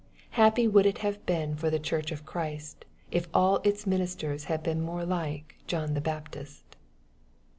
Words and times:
Happy 0.31 0.67
would 0.67 0.87
it 0.87 0.97
have 1.05 1.23
been 1.27 1.55
for 1.55 1.69
the 1.69 1.77
Church 1.77 2.11
of 2.11 2.25
Christ, 2.25 2.85
if 3.11 3.27
all 3.35 3.57
its 3.57 3.85
ministers 3.85 4.45
had 4.45 4.63
been 4.63 4.81
more 4.81 5.05
like 5.05 5.57
John 5.67 5.93
the 5.93 6.01
Baptist 6.01 6.75